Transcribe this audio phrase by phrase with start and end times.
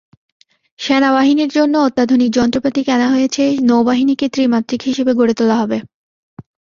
[0.79, 5.77] সেনাবাহিনীর জন্য অত্যাধুনিক যন্ত্রপাতি কেনা হয়েছে, নৌবাহিনীকে ত্রিমাত্রিক হিসেবে গড়ে তোলা হবে।